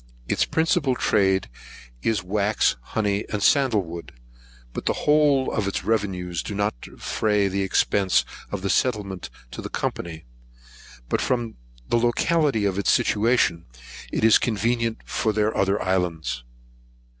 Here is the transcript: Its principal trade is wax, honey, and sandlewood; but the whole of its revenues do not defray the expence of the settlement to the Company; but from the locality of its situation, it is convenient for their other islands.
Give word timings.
Its 0.27 0.45
principal 0.45 0.95
trade 0.95 1.47
is 2.01 2.23
wax, 2.23 2.75
honey, 2.81 3.23
and 3.31 3.43
sandlewood; 3.43 4.11
but 4.73 4.87
the 4.87 4.93
whole 5.05 5.51
of 5.53 5.67
its 5.67 5.83
revenues 5.83 6.41
do 6.41 6.55
not 6.55 6.73
defray 6.81 7.47
the 7.47 7.61
expence 7.61 8.25
of 8.51 8.63
the 8.63 8.69
settlement 8.71 9.29
to 9.51 9.61
the 9.61 9.69
Company; 9.69 10.25
but 11.07 11.21
from 11.21 11.53
the 11.89 11.99
locality 11.99 12.65
of 12.65 12.79
its 12.79 12.91
situation, 12.91 13.67
it 14.11 14.23
is 14.23 14.39
convenient 14.39 15.01
for 15.05 15.31
their 15.33 15.55
other 15.55 15.79
islands. 15.79 16.43